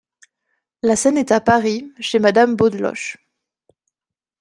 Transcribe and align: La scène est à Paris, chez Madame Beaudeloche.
La 0.81 0.95
scène 0.95 1.19
est 1.19 1.31
à 1.31 1.39
Paris, 1.39 1.93
chez 1.99 2.17
Madame 2.17 2.55
Beaudeloche. 2.55 3.17